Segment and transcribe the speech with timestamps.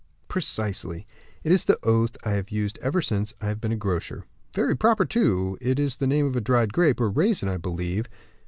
[0.27, 1.05] "Precisely."
[1.43, 4.75] "It is the oath I have used ever since I have been a grocer." "Very
[4.75, 8.09] proper, too; it is the name of a dried grape, or raisin, I believe?"